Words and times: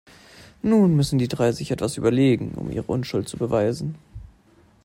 Nun 0.63 0.95
müssen 0.95 1.19
die 1.19 1.27
drei 1.27 1.51
sich 1.51 1.69
etwas 1.69 1.95
überlegen, 1.95 2.55
um 2.55 2.71
ihre 2.71 2.91
Unschuld 2.91 3.29
zu 3.29 3.37
beweisen. 3.37 3.93